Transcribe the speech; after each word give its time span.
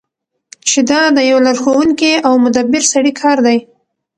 چی 0.67 0.79
دا 0.89 1.01
د 1.17 1.19
یو 1.31 1.37
لارښوونکی 1.45 2.13
او 2.27 2.33
مدبر 2.45 2.81
سړی 2.93 3.13
کار 3.21 3.37
دی. 3.47 3.57